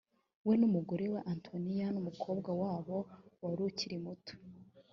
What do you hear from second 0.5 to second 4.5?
n umugore we antonia n umukobwa wabo wari ukiri muto